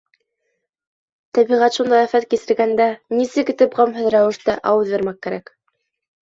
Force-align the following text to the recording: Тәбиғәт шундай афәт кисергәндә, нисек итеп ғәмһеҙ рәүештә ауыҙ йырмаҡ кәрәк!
Тәбиғәт 1.37 1.75
шундай 1.79 2.01
афәт 2.05 2.25
кисергәндә, 2.31 2.87
нисек 3.19 3.53
итеп 3.55 3.79
ғәмһеҙ 3.81 4.09
рәүештә 4.17 4.57
ауыҙ 4.73 4.91
йырмаҡ 4.97 5.21
кәрәк! 5.29 5.55